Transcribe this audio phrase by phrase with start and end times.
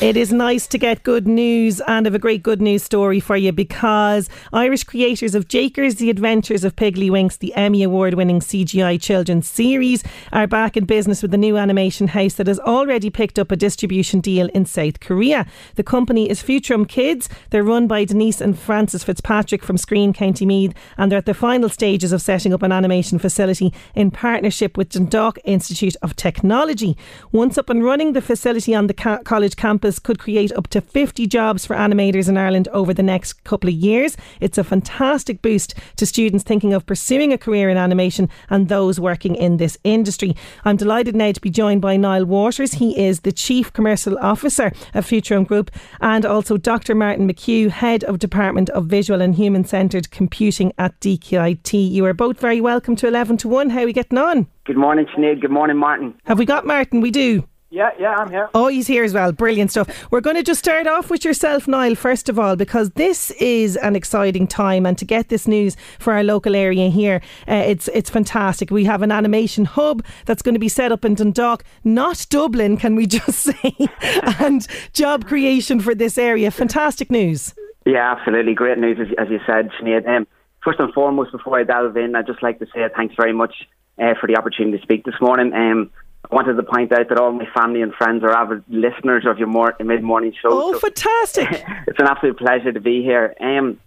[0.00, 3.36] It is nice to get good news and have a great good news story for
[3.36, 8.38] you because Irish creators of Jakers, The Adventures of Piggly Winks, the Emmy Award winning
[8.38, 13.10] CGI children's series, are back in business with a new animation house that has already
[13.10, 15.48] picked up a distribution deal in South Korea.
[15.74, 17.28] The company is Futurum Kids.
[17.50, 21.34] They're run by Denise and Francis Fitzpatrick from Skryne County Meath, and they're at the
[21.34, 26.96] final stages of setting up an animation facility in partnership with Dundalk Institute of Technology.
[27.32, 31.28] Once up and running, the facility on the college campus could create up to 50
[31.28, 34.16] jobs for animators in Ireland over the next couple of years.
[34.40, 38.98] It's a fantastic boost to students thinking of pursuing a career in animation and those
[38.98, 40.34] working in this industry.
[40.64, 42.72] I'm delighted now to be joined by Niall Waters.
[42.72, 46.96] He is the Chief Commercial Officer of Futurum Group and also Dr.
[46.96, 51.90] Martin McHugh, Head of Department of Visual and Human Centred Computing at DKIT.
[51.92, 53.70] You are both very welcome to 11 to 1.
[53.70, 54.48] How are we getting on?
[54.64, 55.40] Good morning, Sinead.
[55.40, 56.14] Good morning, Martin.
[56.24, 57.00] Have we got Martin?
[57.00, 57.44] We do.
[57.70, 58.48] Yeah, yeah, I'm here.
[58.54, 59.30] Oh, he's here as well.
[59.30, 60.10] Brilliant stuff.
[60.10, 63.76] We're going to just start off with yourself, Niall, first of all, because this is
[63.76, 67.88] an exciting time, and to get this news for our local area here, uh, it's
[67.88, 68.70] it's fantastic.
[68.70, 72.78] We have an animation hub that's going to be set up in Dundalk, not Dublin,
[72.78, 73.74] can we just say?
[74.38, 76.50] and job creation for this area.
[76.50, 77.54] Fantastic news.
[77.84, 78.54] Yeah, absolutely.
[78.54, 80.08] Great news, as, as you said, Sinead.
[80.08, 80.26] Um,
[80.64, 83.68] first and foremost, before I delve in, I'd just like to say thanks very much
[83.98, 85.52] uh, for the opportunity to speak this morning.
[85.52, 85.90] Um,
[86.30, 89.38] I wanted to point out that all my family and friends are avid listeners of
[89.38, 90.50] your mor- mid morning show.
[90.50, 91.48] Oh, so fantastic!
[91.86, 93.34] it's an absolute pleasure to be here.
[93.40, 93.80] Um,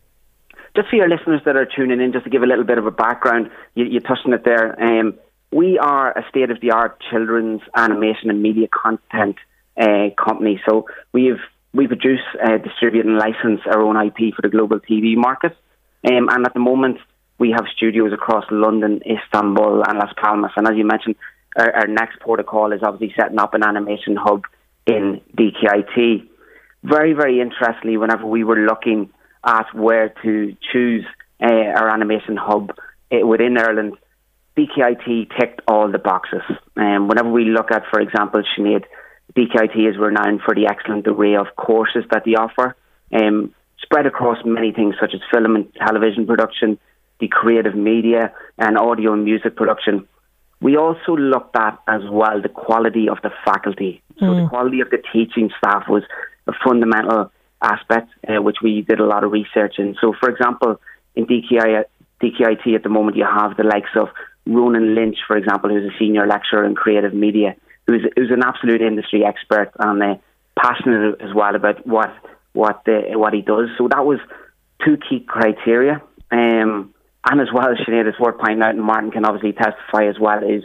[0.75, 2.85] just for your listeners that are tuning in, just to give a little bit of
[2.85, 4.81] a background, you, you touched on it there.
[4.81, 5.15] Um,
[5.51, 9.35] we are a state of the art children's animation and media content
[9.77, 10.61] uh, company.
[10.67, 11.39] So we've
[11.73, 15.55] we produce, uh, distribute, and license our own IP for the global TV market.
[16.09, 16.97] Um, and at the moment,
[17.37, 20.51] we have studios across London, Istanbul, and Las Palmas.
[20.57, 21.15] And as you mentioned,
[21.55, 24.43] our, our next protocol is obviously setting up an animation hub
[24.85, 26.27] in DKIT.
[26.83, 29.09] Very, very interestingly, whenever we were looking
[29.45, 31.05] at where to choose
[31.41, 32.71] uh, our animation hub
[33.11, 33.97] within Ireland,
[34.57, 36.41] DKIT ticked all the boxes.
[36.75, 38.83] Um, whenever we look at, for example, Sinead,
[39.35, 42.75] DKIT is renowned for the excellent array of courses that they offer,
[43.13, 46.77] um, spread across many things such as film and television production,
[47.19, 50.07] the creative media, and audio and music production.
[50.61, 54.01] We also looked at as well the quality of the faculty.
[54.19, 54.43] So mm.
[54.43, 56.03] the quality of the teaching staff was
[56.47, 59.95] a fundamental aspect, uh, which we did a lot of research in.
[59.99, 60.79] So, for example,
[61.15, 61.83] in DKI,
[62.21, 64.09] DKIT at the moment, you have the likes of
[64.45, 67.55] Ronan Lynch, for example, who's a senior lecturer in creative media,
[67.87, 70.15] who's, who's an absolute industry expert and uh,
[70.61, 72.13] passionate as well about what
[72.53, 73.69] what the, what he does.
[73.77, 74.19] So that was
[74.85, 76.01] two key criteria.
[76.31, 76.93] Um,
[77.29, 80.43] and as well, Sinead, it's worth pointing out, and Martin can obviously testify as well,
[80.43, 80.63] is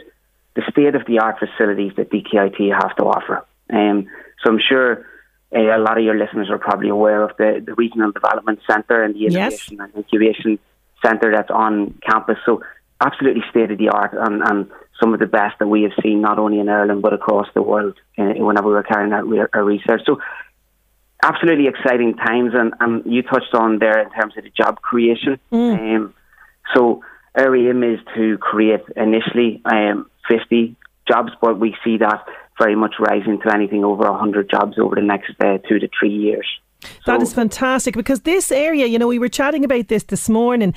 [0.55, 3.45] the state of the art facilities that DKIT have to offer.
[3.71, 4.07] Um,
[4.43, 5.05] so I'm sure
[5.55, 9.03] uh, a lot of your listeners are probably aware of the, the Regional Development Centre
[9.03, 9.89] and the Innovation yes.
[9.93, 10.59] and Incubation
[11.05, 12.37] Centre that's on campus.
[12.45, 12.63] So
[12.99, 16.21] absolutely state of the art and, and some of the best that we have seen
[16.21, 19.45] not only in Ireland but across the world uh, whenever we were carrying out re-
[19.53, 20.01] our research.
[20.07, 20.19] So
[21.23, 25.39] absolutely exciting times, and, and you touched on there in terms of the job creation.
[25.51, 25.95] Mm.
[25.95, 26.13] Um,
[26.73, 27.03] so
[27.37, 30.75] our aim is to create initially um, 50
[31.07, 32.25] jobs, but we see that
[32.59, 36.13] very much rising to anything over 100 jobs over the next uh, two to three
[36.13, 36.47] years.
[37.05, 40.29] That so, is fantastic because this area, you know, we were chatting about this this
[40.29, 40.73] morning.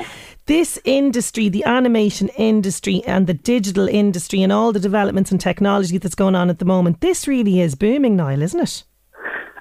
[0.47, 5.99] This industry, the animation industry and the digital industry and all the developments and technology
[5.99, 8.85] that's going on at the moment, this really is booming, Niall, isn't it?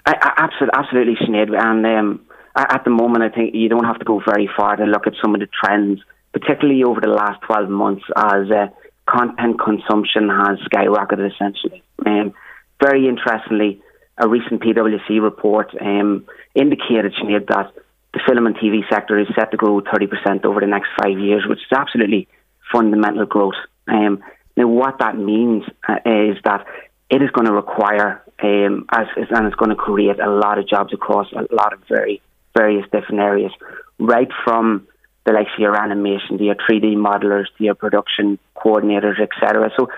[0.06, 1.62] I, I, absolutely, absolutely, Sinead.
[1.62, 2.26] And um,
[2.56, 5.14] at the moment, I think you don't have to go very far to look at
[5.22, 6.02] some of the trends
[6.34, 8.68] particularly over the last 12 months as uh,
[9.10, 11.84] content consumption has skyrocketed essentially.
[12.06, 12.34] Um,
[12.82, 13.82] very interestingly,
[14.18, 17.74] a recent PwC report um, indicated Sinead, that
[18.14, 21.46] the film and TV sector is set to grow 30% over the next five years,
[21.48, 22.28] which is absolutely
[22.72, 23.60] fundamental growth.
[23.88, 24.24] Um,
[24.58, 26.66] now, what that means uh, is that
[27.10, 30.68] it is going to require, um, as, and it's going to create a lot of
[30.68, 32.22] jobs across a lot of very
[32.58, 33.52] various different areas,
[34.00, 34.88] right from
[35.30, 39.70] the likes of your animation, your 3D modelers, your production coordinators, etc.
[39.78, 39.90] So,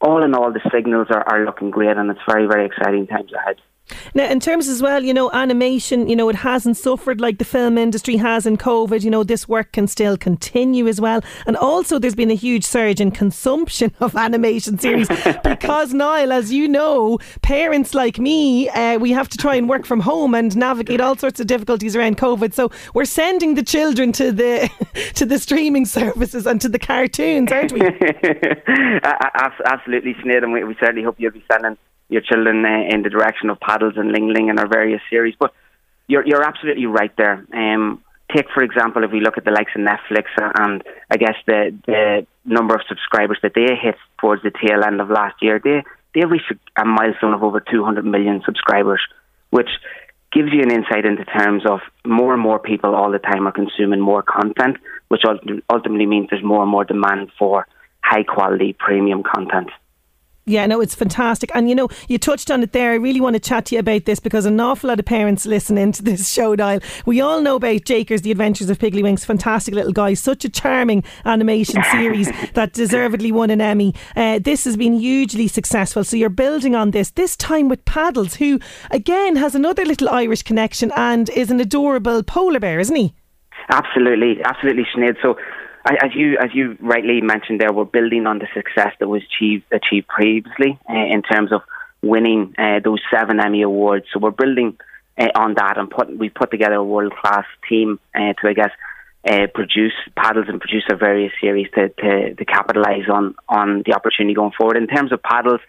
[0.00, 3.32] all in all, the signals are, are looking great, and it's very, very exciting times
[3.32, 3.56] ahead.
[4.14, 7.44] Now, in terms as well, you know, animation, you know, it hasn't suffered like the
[7.44, 9.02] film industry has in COVID.
[9.02, 11.22] You know, this work can still continue as well.
[11.46, 15.08] And also, there's been a huge surge in consumption of animation series
[15.44, 19.86] because, Niall, as you know, parents like me, uh, we have to try and work
[19.86, 22.52] from home and navigate all sorts of difficulties around COVID.
[22.54, 24.70] So we're sending the children to the
[25.14, 27.80] to the streaming services and to the cartoons, aren't we?
[29.66, 31.76] Absolutely, Sinead, and we, we certainly hope you'll be sending
[32.08, 35.34] your children uh, in the direction of Paddles and Ling Ling and our various series.
[35.38, 35.52] But
[36.06, 37.44] you're you're absolutely right there.
[37.52, 38.02] Um,
[38.34, 41.76] take for example, if we look at the likes of Netflix and I guess the
[41.86, 45.82] the number of subscribers that they hit towards the tail end of last year, they
[46.14, 49.00] they reached a milestone of over 200 million subscribers,
[49.50, 49.68] which
[50.32, 53.52] gives you an insight into terms of more and more people all the time are
[53.52, 54.76] consuming more content,
[55.08, 55.22] which
[55.70, 57.66] ultimately means there's more and more demand for
[58.02, 59.70] high quality premium content.
[60.48, 61.50] Yeah, no, it's fantastic.
[61.56, 62.92] And you know, you touched on it there.
[62.92, 65.44] I really want to chat to you about this because an awful lot of parents
[65.44, 66.78] listening to this show Niall.
[67.04, 71.02] We all know about Jakers, The Adventures of Piggly fantastic little guy, such a charming
[71.24, 73.92] animation series that deservedly won an Emmy.
[74.14, 76.04] Uh, this has been hugely successful.
[76.04, 78.60] So you're building on this, this time with Paddles, who
[78.92, 83.14] again has another little Irish connection and is an adorable polar bear, isn't he?
[83.68, 85.16] Absolutely, absolutely, Sinead.
[85.20, 85.36] So
[85.86, 89.64] as you as you rightly mentioned, there we're building on the success that was achieved
[89.70, 91.62] achieved previously uh, in terms of
[92.02, 94.06] winning uh, those seven Emmy awards.
[94.12, 94.78] So we're building
[95.18, 98.70] uh, on that and put we put together a world class team to I guess
[99.54, 104.34] produce paddles and produce our various series to to, to capitalise on on the opportunity
[104.34, 104.76] going forward.
[104.76, 105.60] In terms of paddles,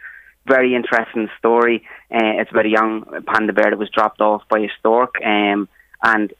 [0.47, 1.85] very interesting story.
[2.09, 5.69] It's about a young panda bear that was dropped off by a stork, um,
[6.01, 6.33] and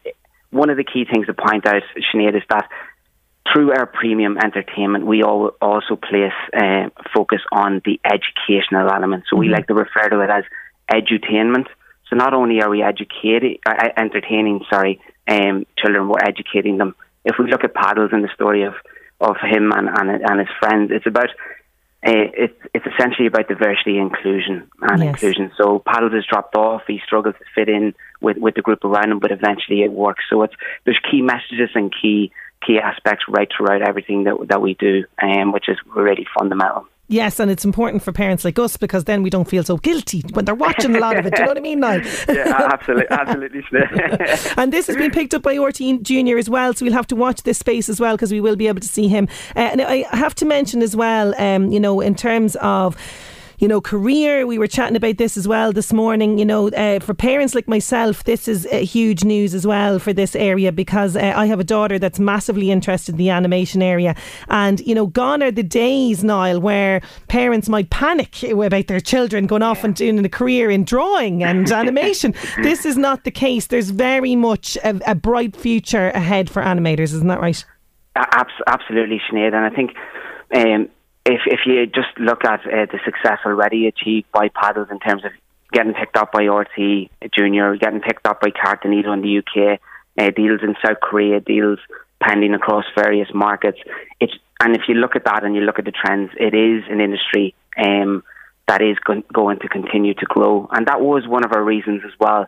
[0.49, 1.83] one of the key things to point out,
[2.13, 2.69] Sinead, is that
[3.51, 9.25] through our premium entertainment, we all also place uh, focus on the educational element.
[9.29, 9.39] So mm-hmm.
[9.39, 10.43] we like to refer to it as
[10.91, 11.67] edutainment.
[12.09, 16.95] So not only are we educating, uh, entertaining, sorry, um, children, we're educating them.
[17.25, 18.73] If we look at Paddles and the story of,
[19.19, 21.33] of him and, and, and his friends, it's about uh,
[22.09, 25.09] it's it's essentially about diversity, inclusion, and yes.
[25.09, 25.51] inclusion.
[25.57, 26.83] So Paddles has dropped off.
[26.87, 30.23] He struggles to fit in with, with the group around him, but eventually it works.
[30.29, 30.53] So it's
[30.85, 32.31] there's key messages and key
[32.65, 36.87] key aspects right throughout everything that that we do, um, which is really fundamental.
[37.09, 40.23] Yes, and it's important for parents like us because then we don't feel so guilty
[40.33, 41.35] when they're watching a lot of it.
[41.35, 42.01] Do you know what I mean, Niall?
[42.29, 43.61] yeah, absolutely, absolutely.
[44.57, 47.15] and this has been picked up by RTÉ Junior as well, so we'll have to
[47.15, 49.29] watch this space as well because we will be able to see him.
[49.55, 52.97] Uh, and I have to mention as well, um, you know, in terms of
[53.59, 54.45] you know, career.
[54.45, 56.37] We were chatting about this as well this morning.
[56.37, 60.13] You know, uh, for parents like myself, this is uh, huge news as well for
[60.13, 64.15] this area because uh, I have a daughter that's massively interested in the animation area.
[64.49, 69.47] And, you know, gone are the days, Niall, where parents might panic about their children
[69.47, 72.35] going off and doing a career in drawing and animation.
[72.61, 73.67] this is not the case.
[73.67, 77.63] There's very much a, a bright future ahead for animators, isn't that right?
[78.15, 79.53] Absolutely, Sinead.
[79.53, 79.91] And I think
[80.55, 80.89] um,
[81.27, 85.25] if if you just look at uh, the success already achieved by paddles in terms
[85.25, 85.31] of
[85.73, 89.79] getting picked up by RTÉ Junior, getting picked up by Cartoonito in the UK,
[90.17, 91.79] uh, deals in South Korea, deals
[92.23, 93.77] pending across various markets.
[94.21, 96.83] It's and if you look at that and you look at the trends, it is
[96.89, 98.23] an industry um,
[98.67, 102.01] that is go- going to continue to grow, and that was one of our reasons
[102.05, 102.47] as well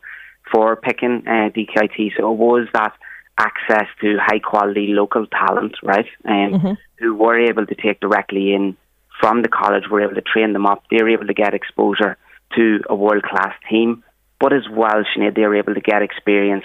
[0.52, 2.14] for picking uh, DKIT.
[2.18, 2.94] So it was that
[3.40, 6.06] access to high quality local talent, right?
[6.26, 6.74] Um, mm-hmm.
[7.00, 8.78] Who were able to take directly in
[9.20, 10.84] from the college, were able to train them up.
[10.90, 12.18] They were able to get exposure
[12.56, 14.04] to a world class team,
[14.40, 16.64] but as well, Sinead, they were able to get experience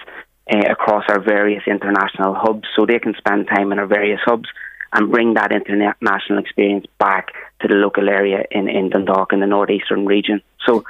[0.52, 4.48] uh, across our various international hubs, so they can spend time in our various hubs
[4.92, 9.46] and bring that international experience back to the local area in, in Dundalk in the
[9.46, 10.40] northeastern region.
[10.64, 10.84] So,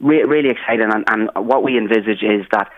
[0.00, 2.70] re- really exciting, and, and what we envisage is that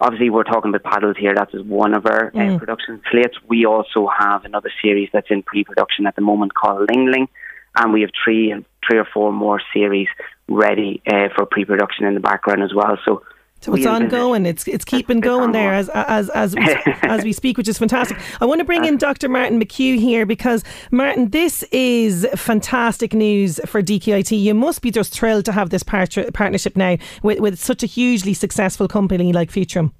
[0.00, 1.34] Obviously, we're talking about paddles here.
[1.34, 2.54] That's one of our uh, mm.
[2.54, 3.36] uh, production slates.
[3.48, 7.28] We also have another series that's in pre-production at the moment called Ling Ling,
[7.76, 8.54] and we have three
[8.88, 10.08] three or four more series
[10.46, 12.96] ready uh, for pre-production in the background as well.
[13.04, 13.22] So
[13.60, 14.46] So it's ongoing.
[14.46, 16.62] It's it's keeping going there as as as we,
[17.02, 18.16] as we speak, which is fantastic.
[18.40, 19.28] I want to bring in Dr.
[19.28, 20.62] Martin McHugh here because
[20.92, 24.38] Martin, this is fantastic news for DKIT.
[24.38, 27.86] You must be just thrilled to have this part- partnership now with with such a
[27.86, 29.92] hugely successful company like Futurum.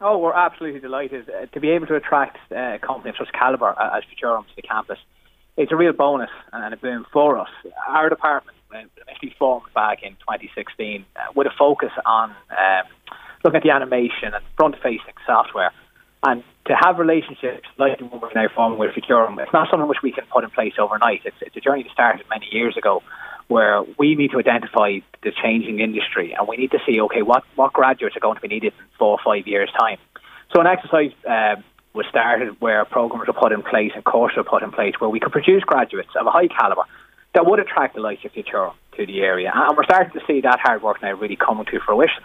[0.00, 3.32] Oh, we're absolutely delighted uh, to be able to attract uh, a company of such
[3.32, 4.98] calibre as Futurum to the campus.
[5.56, 7.48] It's a real bonus and a boom for us.
[7.88, 12.86] Our department initially formed back in 2016 uh, with a focus on um,
[13.44, 15.72] looking at the animation and front-facing software.
[16.22, 19.88] And to have relationships like the one we're now forming with Futurum, it's not something
[19.88, 21.22] which we can put in place overnight.
[21.24, 23.02] It's, it's a journey that started many years ago
[23.46, 27.44] where we need to identify the changing industry and we need to see, okay, what,
[27.54, 29.98] what graduates are going to be needed in four or five years' time.
[30.54, 34.44] So an exercise um, was started where programs were put in place and courses were
[34.44, 36.84] put in place where we could produce graduates of a high calibre
[37.34, 39.50] that would attract the likes of Futurum to the area.
[39.54, 42.24] And we're starting to see that hard work now really coming to fruition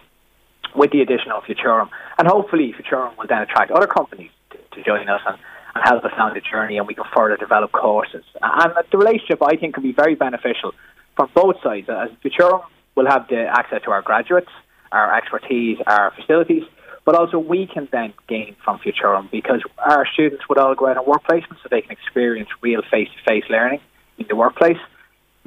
[0.75, 1.89] with the addition of Futurum.
[2.17, 5.37] And hopefully Futurum will then attract other companies to, to join us and,
[5.75, 8.23] and help us on the journey and we can further develop courses.
[8.41, 10.73] And the relationship, I think, can be very beneficial
[11.15, 11.89] from both sides.
[11.89, 12.63] As Futurum
[12.95, 14.49] will have the access to our graduates,
[14.91, 16.63] our expertise, our facilities,
[17.05, 20.97] but also we can then gain from Futurum because our students would all go out
[20.97, 23.81] on work placements so they can experience real face-to-face learning
[24.17, 24.77] in the workplace.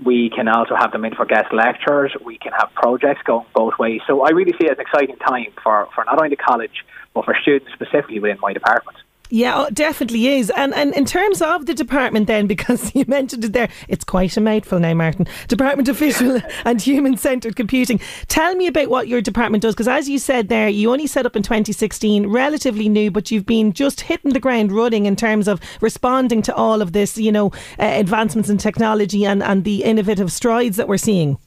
[0.05, 2.13] We can also have them in for guest lectures.
[2.23, 4.03] We can have projects going both ways.
[4.07, 6.85] So I really see it as an exciting time for, for not only the college,
[7.15, 8.99] but for students specifically within my department.
[9.29, 10.51] Yeah, it oh, definitely is.
[10.51, 14.37] And and in terms of the department, then, because you mentioned it there, it's quite
[14.37, 15.27] a mouthful now, Martin.
[15.49, 18.01] Department of Visual and Human Centred Computing.
[18.29, 21.27] Tell me about what your department does, because as you said there, you only set
[21.27, 25.49] up in 2016, relatively new, but you've been just hitting the ground running in terms
[25.49, 29.83] of responding to all of this, you know, uh, advancements in technology and, and the
[29.83, 31.39] innovative strides that we're seeing.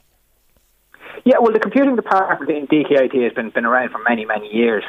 [1.25, 4.83] Yeah, well, the computing department in DKIT has been, been around for many, many years.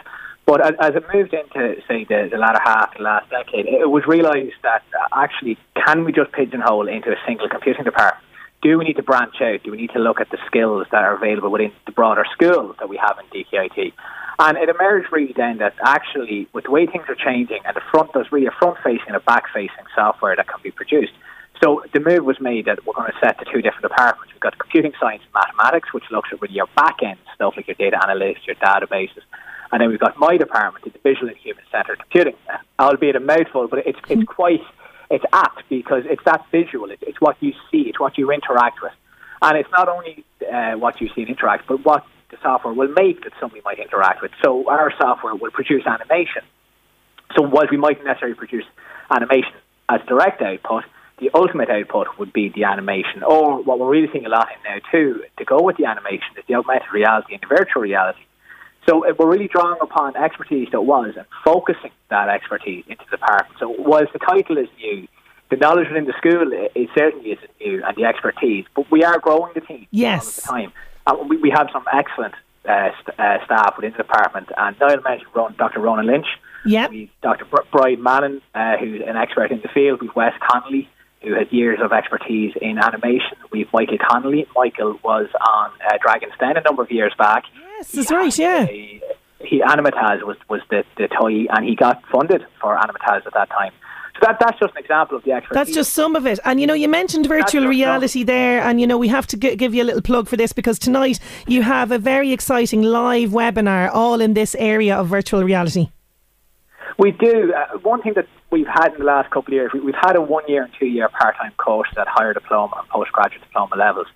[0.50, 3.66] But as, as it moved into, say, the, the latter half of the last decade,
[3.66, 8.26] it was realised that uh, actually, can we just pigeonhole into a single computing department?
[8.60, 9.62] Do we need to branch out?
[9.62, 12.74] Do we need to look at the skills that are available within the broader schools
[12.80, 13.92] that we have in DKIT?
[14.40, 17.86] And it emerged really then that actually, with the way things are changing, and the
[17.92, 21.12] front there's really a front-facing and a back-facing software that can be produced.
[21.62, 24.32] So the move was made that we're going to set the two different departments.
[24.34, 27.68] We've got computing science and mathematics, which looks at really your back end stuff like
[27.68, 29.22] your data analytics, your databases,
[29.72, 32.34] and then we've got my department, it's visual and human centered computing,
[32.78, 34.60] albeit a mouthful, but it's, it's quite,
[35.10, 36.90] it's apt because it's that visual.
[36.90, 38.92] It's, it's what you see, it's what you interact with.
[39.42, 42.92] And it's not only uh, what you see and interact, but what the software will
[42.92, 44.32] make that somebody might interact with.
[44.44, 46.42] So our software will produce animation.
[47.36, 48.64] So whilst we might necessarily produce
[49.10, 49.52] animation
[49.88, 50.84] as direct output,
[51.18, 53.22] the ultimate output would be the animation.
[53.22, 56.36] Or what we're really seeing a lot in now too, to go with the animation
[56.36, 58.20] is the augmented reality and the virtual reality.
[58.86, 63.16] So uh, we're really drawing upon expertise that was and focusing that expertise into the
[63.16, 63.58] department.
[63.58, 65.06] So whilst the title is new,
[65.50, 69.18] the knowledge within the school it certainly isn't new and the expertise, but we are
[69.18, 70.24] growing the team yes.
[70.48, 70.72] all the time.
[71.06, 72.34] And we, we have some excellent
[72.68, 74.48] uh, st- uh, staff within the department.
[74.56, 75.80] And Niall mentioned Ron, Dr.
[75.80, 76.26] Ronan Lynch.
[76.64, 76.90] Yep.
[76.90, 77.46] We've Dr.
[77.46, 80.00] Br- Brian Mannon, uh, who's an expert in the field.
[80.02, 80.88] We've Wes Connolly,
[81.22, 83.36] who has years of expertise in animation.
[83.50, 84.46] We've Michael Connolly.
[84.54, 87.44] Michael was on uh, Dragon's Den a number of years back.
[87.80, 88.66] Yes, that's right, yeah.
[88.68, 89.00] A,
[89.40, 93.48] he Animataz was, was the, the toy, and he got funded for Animataz at that
[93.48, 93.72] time.
[94.14, 95.54] So that, that's just an example of the expertise.
[95.54, 96.38] That's just some of it.
[96.44, 99.56] And you know, you mentioned virtual reality there, and you know, we have to g-
[99.56, 103.30] give you a little plug for this because tonight you have a very exciting live
[103.30, 105.88] webinar all in this area of virtual reality.
[106.98, 107.54] We do.
[107.54, 110.16] Uh, one thing that we've had in the last couple of years, we, have had
[110.16, 113.76] a one year and two year part time course at higher diploma and postgraduate diploma
[113.76, 114.06] levels.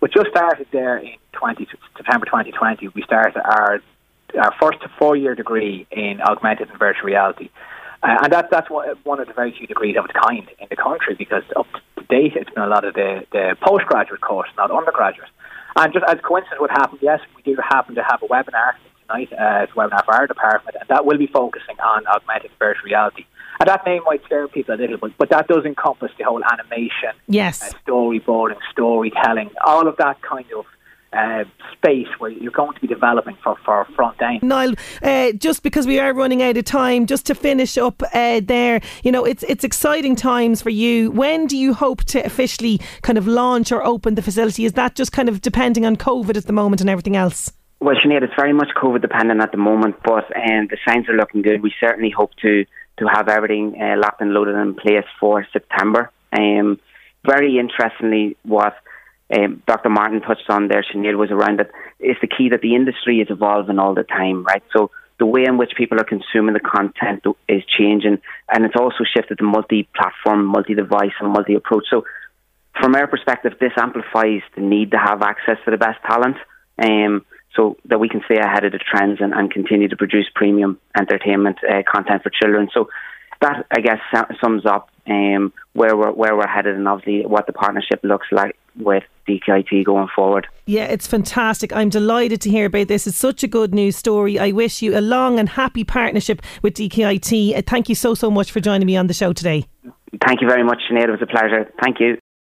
[0.00, 2.88] We just started there in 20, September 2020.
[2.88, 3.80] We started our
[4.38, 7.50] our first four year degree in augmented and virtual reality.
[8.02, 10.66] Uh, and that, that's one, one of the very few degrees of its kind in
[10.70, 11.66] the country because up
[11.96, 15.28] to date it's been a lot of the, the postgraduate course, not undergraduate.
[15.76, 18.72] And just as coincidence would happen, yes, we do happen to have a webinar
[19.10, 22.84] uh, it's a webinar for our department, and that will be focusing on augmented virtual
[22.84, 23.26] reality.
[23.58, 26.42] And that name might scare people a little bit, but that does encompass the whole
[26.42, 30.64] animation, yes, uh, storyboarding, storytelling, all of that kind of
[31.12, 34.42] uh, space where you're going to be developing for, for front end.
[34.42, 38.40] Niall, uh, just because we are running out of time, just to finish up uh,
[38.42, 41.10] there, you know, it's it's exciting times for you.
[41.10, 44.64] When do you hope to officially kind of launch or open the facility?
[44.64, 47.52] Is that just kind of depending on COVID at the moment and everything else?
[47.80, 51.16] Well, Sinead, it's very much COVID dependent at the moment, but um, the signs are
[51.16, 51.62] looking good.
[51.62, 52.66] We certainly hope to
[52.98, 56.10] to have everything uh, locked and loaded in place for September.
[56.30, 56.78] Um,
[57.24, 58.74] very interestingly, what
[59.34, 59.88] um, Dr.
[59.88, 63.28] Martin touched on there, Sinead, was around that it's the key that the industry is
[63.30, 64.62] evolving all the time, right?
[64.76, 68.18] So the way in which people are consuming the content is changing,
[68.52, 71.84] and it's also shifted to multi-platform, multi-device, and multi-approach.
[71.88, 72.04] So
[72.78, 76.36] from our perspective, this amplifies the need to have access to the best talent.
[76.78, 77.24] Um,
[77.56, 80.78] so that we can stay ahead of the trends and, and continue to produce premium
[80.96, 82.68] entertainment uh, content for children.
[82.72, 82.88] So
[83.40, 83.98] that, I guess,
[84.40, 88.56] sums up um, where we're where we're headed and obviously what the partnership looks like
[88.76, 90.46] with DKIT going forward.
[90.66, 91.72] Yeah, it's fantastic.
[91.72, 93.06] I'm delighted to hear about this.
[93.06, 94.38] It's such a good news story.
[94.38, 97.56] I wish you a long and happy partnership with DKIT.
[97.56, 99.66] Uh, thank you so so much for joining me on the show today.
[100.26, 101.08] Thank you very much, Sinead.
[101.08, 101.70] It was a pleasure.
[101.82, 102.18] Thank you.